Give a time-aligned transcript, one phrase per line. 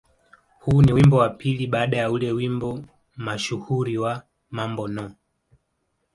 [0.59, 2.79] Huu ni wimbo wa pili baada ya ule wimbo
[3.15, 5.11] mashuhuri wa "Mambo No.